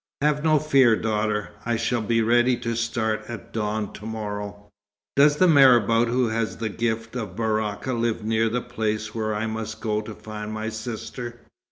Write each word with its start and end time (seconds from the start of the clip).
Have 0.23 0.43
no 0.43 0.57
fear, 0.57 0.95
daughter. 0.95 1.51
I 1.63 1.75
shall 1.75 2.01
be 2.01 2.23
ready 2.23 2.57
to 2.57 2.75
start 2.75 3.23
at 3.27 3.53
dawn 3.53 3.93
to 3.93 4.07
morrow." 4.07 4.71
"Does 5.15 5.37
the 5.37 5.47
marabout 5.47 6.07
who 6.07 6.29
has 6.29 6.57
the 6.57 6.69
gift 6.69 7.15
of 7.15 7.35
Baraka 7.35 7.93
live 7.93 8.23
near 8.23 8.49
the 8.49 8.61
place 8.61 9.13
where 9.13 9.35
I 9.35 9.45
must 9.45 9.79
go 9.79 10.01
to 10.01 10.15
find 10.15 10.51
my 10.51 10.69
sister?" 10.69 11.41